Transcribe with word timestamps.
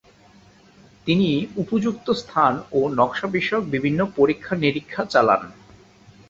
তিনি 1.07 1.29
উপযুক্ত 1.55 2.07
স্থান 2.13 2.53
ও 2.71 2.79
নকশা 2.91 3.27
বিষয়ক 3.27 3.65
বিভিন্ন 3.65 3.99
পরীক্ষা-নিরীক্ষা 4.17 5.03
চালান। 5.05 5.41